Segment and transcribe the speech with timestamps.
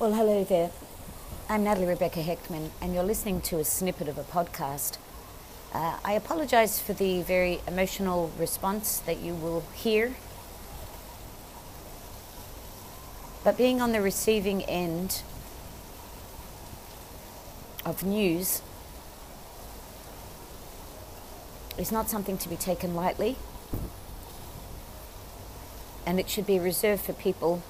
[0.00, 0.70] Well, hello there.
[1.48, 4.96] I'm Natalie Rebecca Hechtman, and you're listening to a snippet of a podcast.
[5.74, 10.14] Uh, I apologize for the very emotional response that you will hear.
[13.42, 15.22] But being on the receiving end
[17.84, 18.62] of news
[21.76, 23.34] is not something to be taken lightly,
[26.06, 27.64] and it should be reserved for people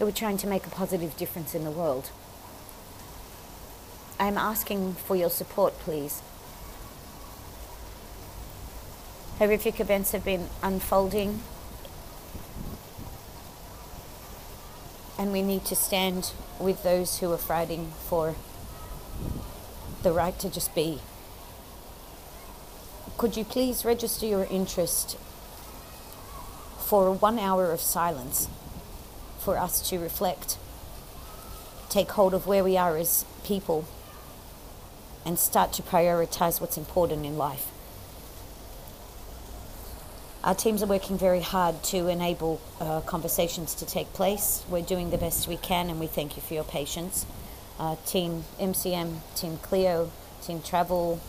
[0.00, 2.10] who are trying to make a positive difference in the world.
[4.18, 6.22] I'm asking for your support, please.
[9.38, 11.40] Horrific events have been unfolding,
[15.18, 18.34] and we need to stand with those who are fighting for
[20.02, 21.00] the right to just be.
[23.18, 25.18] Could you please register your interest
[26.78, 28.48] for one hour of silence?
[29.40, 30.58] For us to reflect,
[31.88, 33.86] take hold of where we are as people,
[35.24, 37.70] and start to prioritize what's important in life.
[40.42, 44.64] Our teams are working very hard to enable uh, conversations to take place.
[44.70, 47.26] We're doing the best we can, and we thank you for your patience.
[47.78, 50.10] Uh, team MCM, Team Clio,
[50.42, 51.20] Team Travel,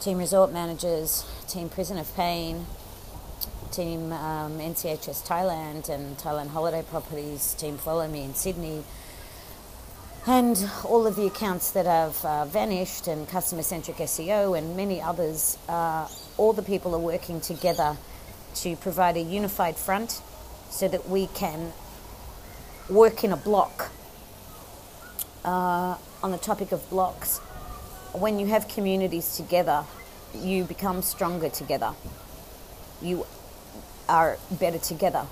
[0.00, 2.66] Team Resort Managers, Team Prison of Pain,
[3.72, 8.84] Team um, NCHS Thailand and Thailand Holiday Properties, Team Follow Me in Sydney,
[10.26, 15.00] and all of the accounts that have uh, vanished, and Customer Centric SEO, and many
[15.00, 15.56] others.
[15.70, 16.06] Uh,
[16.36, 17.96] all the people are working together
[18.56, 20.20] to provide a unified front
[20.68, 21.72] so that we can
[22.90, 23.90] work in a block.
[25.46, 27.38] Uh, on the topic of blocks,
[28.12, 29.84] when you have communities together,
[30.34, 31.94] you become stronger together.
[33.00, 33.26] You
[34.08, 35.26] are better together.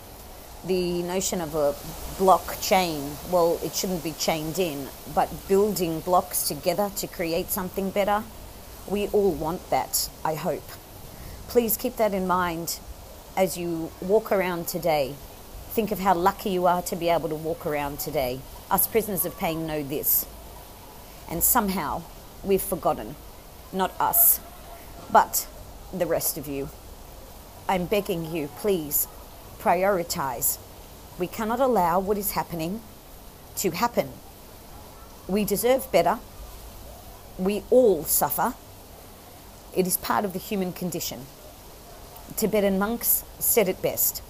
[0.65, 1.73] The notion of a
[2.23, 8.25] blockchain, well, it shouldn't be chained in, but building blocks together to create something better,
[8.87, 10.69] we all want that, I hope.
[11.49, 12.79] Please keep that in mind
[13.37, 15.15] as you walk around today.
[15.71, 18.41] Think of how lucky you are to be able to walk around today.
[18.71, 20.27] Us prisoners of pain know this.
[21.31, 22.03] And somehow
[22.43, 23.17] we've forgotten.
[23.73, 24.41] Not us,
[25.11, 25.47] but
[25.93, 26.69] the rest of you.
[27.71, 29.07] I'm begging you, please
[29.61, 30.59] prioritize.
[31.21, 32.81] We cannot allow what is happening
[33.59, 34.09] to happen.
[35.29, 36.19] We deserve better.
[37.39, 38.55] We all suffer.
[39.73, 41.27] It is part of the human condition.
[42.35, 44.21] Tibetan monks said it best.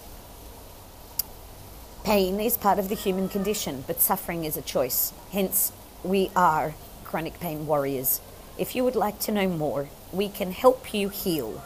[2.05, 5.15] Pain is part of the human condition, but suffering is a choice.
[5.33, 5.73] Hence,
[6.05, 6.75] we are
[7.05, 8.21] chronic pain warriors.
[8.59, 11.63] If you would like to know more, we can help you heal.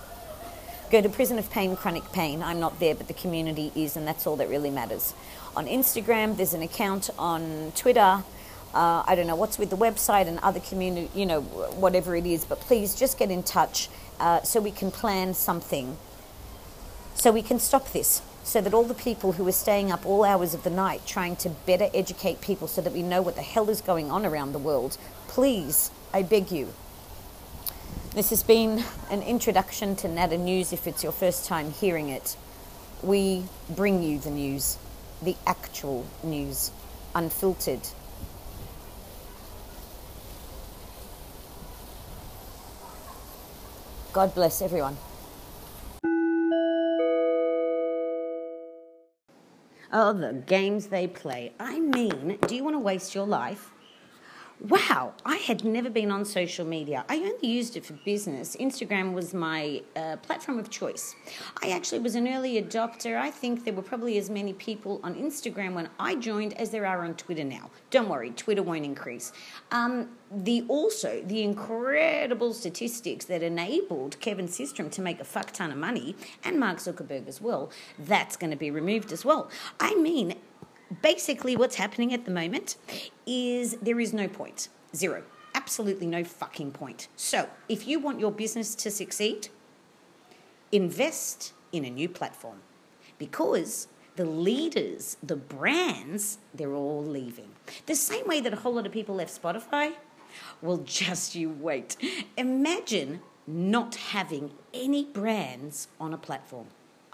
[0.95, 2.41] Go to Prison of Pain, Chronic Pain.
[2.41, 5.13] I'm not there, but the community is, and that's all that really matters.
[5.57, 7.11] On Instagram, there's an account.
[7.19, 8.23] On Twitter,
[8.73, 12.27] uh, I don't know what's with the website and other community, you know, whatever it
[12.27, 13.89] is, but please just get in touch
[14.21, 15.97] uh, so we can plan something
[17.17, 18.23] so we can stop this.
[18.45, 21.35] So that all the people who are staying up all hours of the night trying
[21.39, 24.53] to better educate people so that we know what the hell is going on around
[24.53, 24.97] the world,
[25.27, 26.73] please, I beg you,
[28.15, 32.37] this has been an introduction to Nada News if it's your first time hearing it.
[33.03, 34.79] We bring you the news,
[35.21, 36.71] the actual news,
[37.13, 37.81] unfiltered.
[44.13, 44.97] God bless everyone.
[49.93, 51.53] Oh, the games they play.
[51.59, 53.73] I mean, do you want to waste your life
[54.69, 57.05] wow, I had never been on social media.
[57.09, 58.57] I only used it for business.
[58.57, 61.15] Instagram was my uh, platform of choice.
[61.63, 63.17] I actually was an early adopter.
[63.17, 66.87] I think there were probably as many people on Instagram when I joined as there
[66.87, 67.71] are on Twitter now.
[67.91, 69.33] Don't worry, Twitter won't increase.
[69.71, 75.71] Um, the also the incredible statistics that enabled Kevin Systrom to make a fuck ton
[75.71, 77.71] of money and Mark Zuckerberg as well.
[77.99, 79.51] That's going to be removed as well.
[79.79, 80.35] I mean,
[81.03, 82.77] basically what's happening at the moment
[83.27, 84.69] is there is no point.
[84.95, 85.23] Zero.
[85.55, 87.09] Absolutely no fucking point.
[87.17, 89.49] So, if you want your business to succeed,
[90.73, 92.59] invest in a new platform
[93.19, 97.51] because the leaders, the brands, they're all leaving.
[97.87, 99.95] The same way that a whole lot of people left Spotify.
[100.61, 101.97] Well, just you wait.
[102.37, 106.67] Imagine not having any brands on a platform.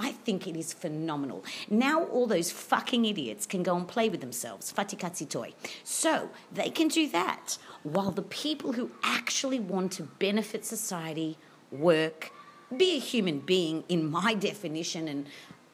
[0.03, 1.45] I think it is phenomenal.
[1.69, 5.53] Now all those fucking idiots can go and play with themselves, fatikatsi toy.
[5.85, 11.37] So they can do that while the people who actually want to benefit society,
[11.71, 12.33] work,
[12.75, 15.27] be a human being in my definition and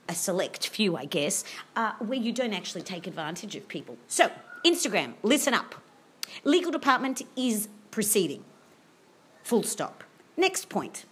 [0.09, 1.45] a select few, I guess,
[1.77, 3.97] uh, where you don't actually take advantage of people.
[4.09, 4.31] So,
[4.65, 5.77] Instagram, listen up.
[6.43, 8.45] Legal department is proceeding.
[9.45, 10.03] Full stop.
[10.37, 11.05] Next point.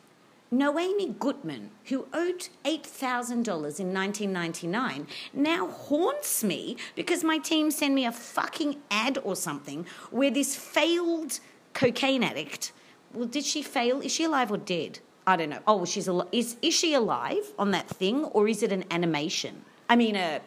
[0.58, 3.32] Noemi Gutman, who owed $8,000
[3.80, 9.84] in 1999, now haunts me because my team send me a fucking ad or something
[10.12, 11.40] where this failed
[11.72, 12.72] cocaine addict,
[13.12, 14.00] well, did she fail?
[14.00, 15.00] Is she alive or dead?
[15.26, 15.58] I don't know.
[15.66, 19.64] Oh, she's al- is is she alive on that thing or is it an animation?
[19.88, 20.38] I mean, uh,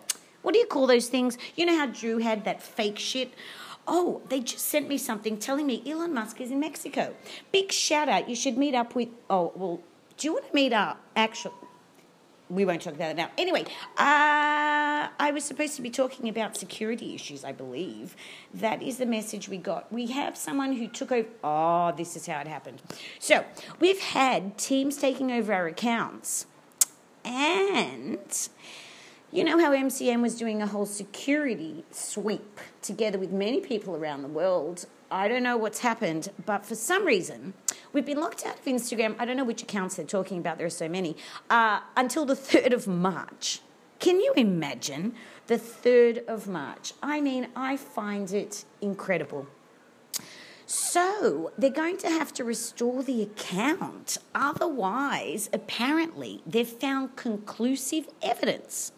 [0.41, 1.37] what do you call those things?
[1.55, 3.33] You know how Drew had that fake shit?
[3.87, 7.13] Oh, they just sent me something telling me Elon Musk is in Mexico.
[7.51, 8.29] Big shout out.
[8.29, 9.09] You should meet up with.
[9.29, 9.81] Oh, well,
[10.17, 10.99] do you want to meet up?
[11.15, 11.53] Actually,
[12.49, 13.29] we won't talk about it now.
[13.37, 13.63] Anyway,
[13.97, 18.15] uh, I was supposed to be talking about security issues, I believe.
[18.53, 19.91] That is the message we got.
[19.91, 21.27] We have someone who took over.
[21.43, 22.81] Oh, this is how it happened.
[23.19, 23.45] So,
[23.79, 26.45] we've had teams taking over our accounts.
[27.23, 28.49] And
[29.31, 34.21] you know how MCM was doing a whole security sweep together with many people around
[34.21, 34.85] the world?
[35.11, 37.53] I don't know what's happened, but for some reason,
[37.93, 39.15] we've been locked out of Instagram.
[39.19, 41.15] I don't know which accounts they're talking about, there are so many,
[41.49, 43.61] uh, until the 3rd of March.
[43.99, 45.13] Can you imagine
[45.47, 46.93] the 3rd of March?
[47.01, 49.47] I mean, I find it incredible.
[50.65, 54.17] So they're going to have to restore the account.
[54.35, 58.91] Otherwise, apparently, they've found conclusive evidence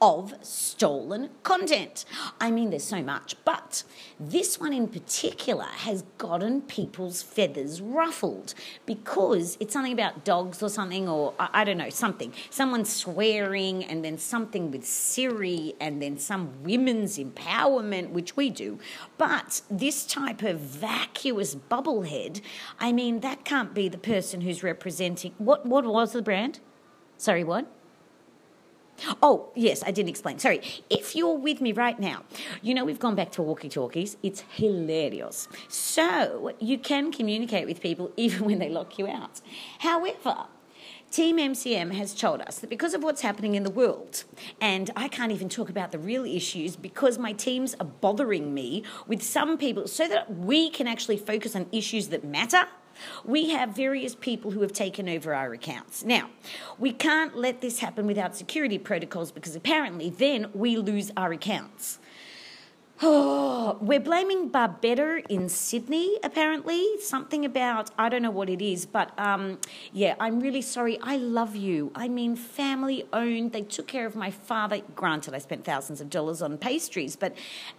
[0.00, 2.04] of stolen content.
[2.40, 3.82] I mean, there's so much, but
[4.20, 8.54] this one in particular has gotten people's feathers ruffled
[8.84, 12.32] because it's something about dogs or something, or I, I don't know, something.
[12.50, 18.78] Someone swearing, and then something with Siri, and then some women's empowerment, which we do.
[19.18, 22.40] But this type of vacuous bubblehead,
[22.78, 25.34] I mean, that can't be the person who's representing.
[25.38, 26.60] What, what was the brand?
[27.16, 27.66] Sorry, what?
[29.22, 30.38] Oh, yes, I didn't explain.
[30.38, 30.60] Sorry.
[30.90, 32.22] If you're with me right now,
[32.62, 34.16] you know we've gone back to walkie talkies.
[34.22, 35.48] It's hilarious.
[35.68, 39.40] So you can communicate with people even when they lock you out.
[39.80, 40.46] However,
[41.10, 44.24] Team MCM has told us that because of what's happening in the world,
[44.60, 48.82] and I can't even talk about the real issues because my teams are bothering me
[49.06, 52.66] with some people so that we can actually focus on issues that matter
[53.24, 56.04] we have various people who have taken over our accounts.
[56.04, 56.30] Now,
[56.78, 61.98] we can't let this happen without security protocols because apparently then we lose our accounts.
[63.02, 66.98] Oh, we're blaming Barbetta in Sydney, apparently.
[66.98, 69.58] Something about, I don't know what it is, but um,
[69.92, 70.98] yeah, I'm really sorry.
[71.02, 71.92] I love you.
[71.94, 73.52] I mean, family owned.
[73.52, 74.80] They took care of my father.
[74.94, 77.36] Granted, I spent thousands of dollars on pastries, but,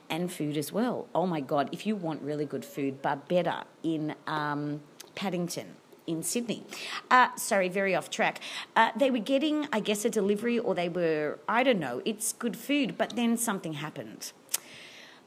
[0.07, 1.07] and food as well.
[1.15, 4.81] Oh my God, if you want really good food, Barbetta in, um,
[5.17, 5.75] Paddington
[6.05, 6.63] in Sydney.
[7.11, 8.39] Uh, sorry, very off track.
[8.75, 12.31] Uh, they were getting, I guess, a delivery, or they were, I don't know, it's
[12.33, 14.31] good food, but then something happened.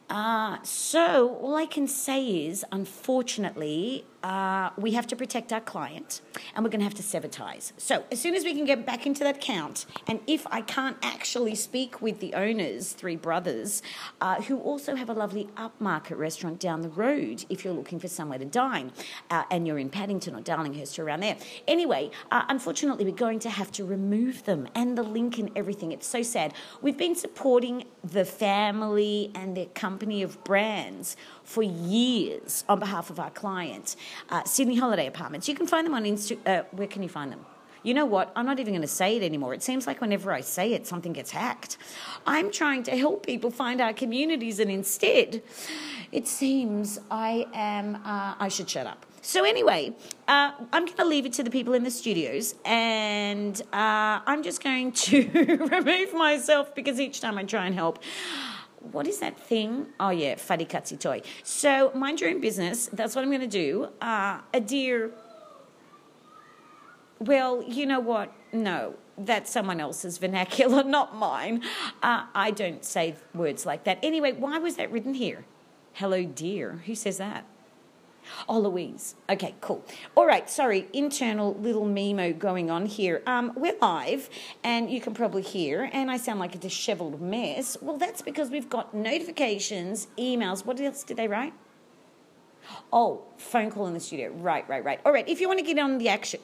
[0.08, 6.20] Uh, so, all I can say is, unfortunately, uh, we have to protect our client
[6.54, 7.72] and we're going to have to sever ties.
[7.76, 10.96] So, as soon as we can get back into that count, and if I can't
[11.02, 13.82] actually speak with the owners, three brothers,
[14.20, 18.08] uh, who also have a lovely upmarket restaurant down the road if you're looking for
[18.08, 18.92] somewhere to dine
[19.30, 21.36] uh, and you're in Paddington or Darlinghurst or around there.
[21.68, 25.92] Anyway, uh, unfortunately, we're going to have to remove them and the link and everything.
[25.92, 26.52] It's so sad.
[26.82, 31.16] We've been supporting the family and their company company of brands
[31.50, 33.96] for years on behalf of our clients.
[34.28, 35.48] Uh, Sydney Holiday Apartments.
[35.48, 36.38] You can find them on Insta.
[36.46, 37.44] Uh, where can you find them?
[37.82, 38.30] You know what?
[38.36, 39.52] I'm not even going to say it anymore.
[39.52, 41.76] It seems like whenever I say it, something gets hacked.
[42.24, 45.42] I'm trying to help people find our communities, and instead,
[46.12, 47.96] it seems I am.
[47.96, 49.04] Uh, I should shut up.
[49.22, 49.94] So, anyway,
[50.28, 54.44] uh, I'm going to leave it to the people in the studios, and uh, I'm
[54.44, 55.28] just going to
[55.70, 57.98] remove myself because each time I try and help,
[58.80, 59.86] what is that thing?
[59.98, 61.22] Oh yeah, Wharekatsi toy.
[61.42, 62.88] So mind your own business.
[62.92, 63.88] That's what I'm going to do.
[64.00, 65.12] Uh, a deer.
[67.18, 68.32] Well, you know what?
[68.52, 71.62] No, that's someone else's vernacular, not mine.
[72.02, 73.98] Uh, I don't say words like that.
[74.02, 75.44] Anyway, why was that written here?
[75.92, 76.82] Hello, dear.
[76.86, 77.44] Who says that?
[78.48, 79.14] Oh, Louise.
[79.28, 79.84] Okay, cool.
[80.14, 83.22] All right, sorry, internal little memo going on here.
[83.26, 84.28] Um, we're live,
[84.64, 87.76] and you can probably hear, and I sound like a disheveled mess.
[87.80, 90.64] Well, that's because we've got notifications, emails.
[90.64, 91.52] What else did they write?
[92.92, 94.30] Oh, phone call in the studio.
[94.30, 95.00] Right, right, right.
[95.04, 96.40] All right, if you want to get on the action,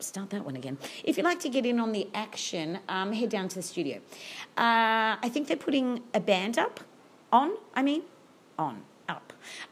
[0.00, 0.78] start that one again.
[1.02, 3.98] If you'd like to get in on the action, um, head down to the studio.
[4.56, 6.80] Uh, I think they're putting a band up.
[7.32, 8.02] On, I mean,
[8.58, 8.82] on.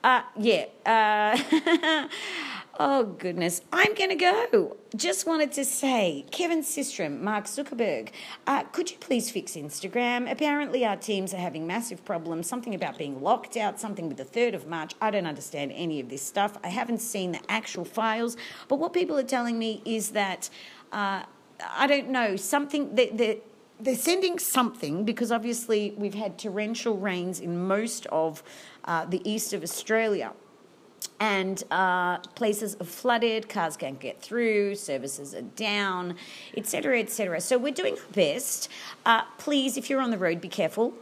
[0.03, 0.67] Uh, yeah.
[0.85, 2.09] Uh,
[2.81, 3.61] Oh, goodness.
[3.71, 4.77] I'm going to go.
[4.97, 8.09] Just wanted to say, Kevin Systrom, Mark Zuckerberg,
[8.47, 10.31] uh, could you please fix Instagram?
[10.31, 12.47] Apparently, our teams are having massive problems.
[12.47, 14.95] Something about being locked out, something with the 3rd of March.
[15.03, 16.57] I don't understand any of this stuff.
[16.65, 18.39] I haven't seen the actual files,
[18.69, 20.49] but what people are telling me is that,
[20.93, 21.25] uh,
[21.61, 23.19] I don't know, something that.
[23.19, 23.43] that
[23.83, 28.43] they're sending something because obviously we've had torrential rains in most of
[28.85, 30.33] uh, the east of Australia
[31.19, 36.17] and uh, places are flooded, cars can't get through, services are down,
[36.57, 37.41] etc., etc.
[37.41, 38.69] So we're doing our best.
[39.05, 40.95] Uh, please, if you're on the road, be careful.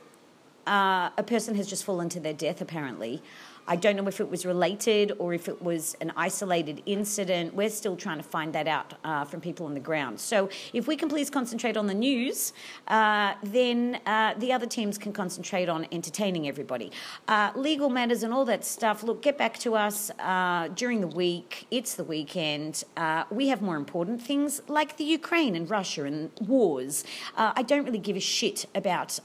[0.66, 3.22] Uh, a person has just fallen to their death, apparently.
[3.66, 7.54] I don't know if it was related or if it was an isolated incident.
[7.54, 10.18] We're still trying to find that out uh, from people on the ground.
[10.18, 12.52] So if we can please concentrate on the news,
[12.88, 16.90] uh, then uh, the other teams can concentrate on entertaining everybody.
[17.28, 21.06] Uh, legal matters and all that stuff, look, get back to us uh, during the
[21.06, 21.66] week.
[21.70, 22.84] It's the weekend.
[22.96, 27.04] Uh, we have more important things like the Ukraine and Russia and wars.
[27.36, 29.18] I don't really give a shit about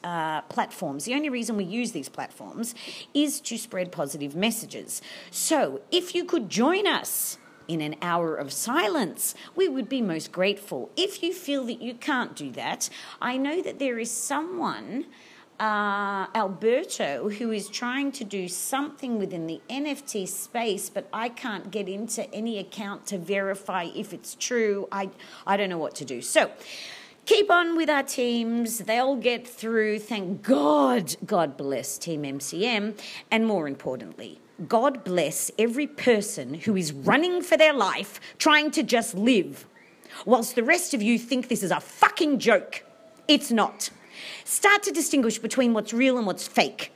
[0.50, 1.06] platforms.
[1.06, 2.76] The only reason we use these platforms
[3.14, 3.92] is to spread
[4.26, 5.02] positive messages.
[5.32, 10.32] So, if you could join us in an hour of silence, we would be most
[10.32, 10.90] grateful.
[10.96, 12.90] If you feel that you can't do that,
[13.22, 15.06] I know that there is someone.
[15.58, 21.72] Uh, Alberto, who is trying to do something within the NFT space, but I can't
[21.72, 24.86] get into any account to verify if it's true.
[24.92, 25.10] I,
[25.48, 26.22] I don't know what to do.
[26.22, 26.52] So,
[27.26, 28.80] keep on with our teams.
[28.80, 30.00] They'll get through.
[30.00, 31.16] Thank God.
[31.26, 33.00] God bless Team MCM.
[33.32, 38.84] And more importantly, God bless every person who is running for their life trying to
[38.84, 39.66] just live,
[40.26, 42.86] whilst the rest of you think this is a fucking joke.
[43.28, 43.90] It's not.
[44.44, 46.94] Start to distinguish between what's real and what's fake.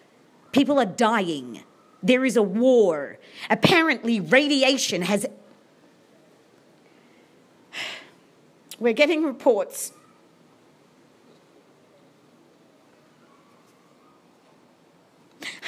[0.51, 1.63] People are dying.
[2.01, 3.17] There is a war.
[3.49, 5.25] Apparently, radiation has.
[8.79, 9.91] We're getting reports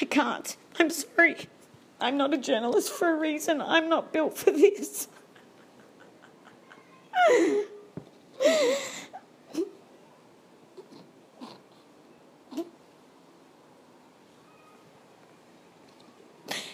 [0.02, 0.58] I can't.
[0.80, 1.48] I'm sorry.
[2.00, 3.62] I'm not a journalist for a reason.
[3.62, 5.08] I'm not built for this.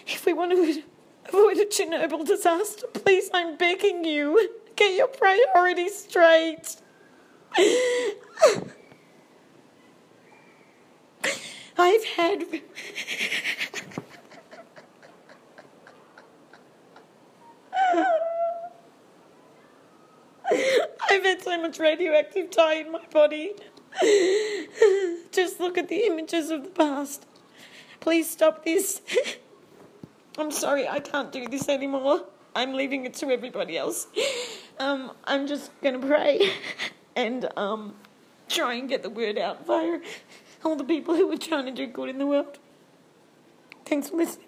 [0.06, 0.82] if we want to
[1.26, 6.76] avoid a Chernobyl disaster, please, I'm begging you, get your priorities straight.
[11.78, 12.44] I've had.
[21.18, 23.50] I've had so much radioactive dye in my body.
[25.32, 27.26] Just look at the images of the past.
[27.98, 29.02] Please stop this.
[30.38, 32.24] I'm sorry, I can't do this anymore.
[32.54, 34.06] I'm leaving it to everybody else.
[34.80, 36.52] Um, I'm just gonna pray
[37.16, 37.96] and um,
[38.48, 39.98] try and get the word out via
[40.64, 42.60] all the people who are trying to do good in the world.
[43.84, 44.47] Thanks for listening.